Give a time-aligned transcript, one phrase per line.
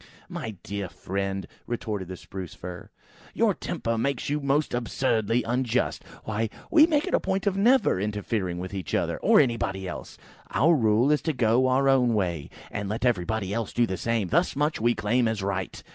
[0.29, 2.89] "My dear friend," retorted the Spruce fir,
[3.35, 6.03] "your temper makes you most absurdly unjust.
[6.23, 10.17] Why, we make a point of never interfering with each other, or with anybody else!
[10.49, 14.29] Our rule is to go our own way, and let everybody else do the same.
[14.29, 15.83] Thus much we claim as a right."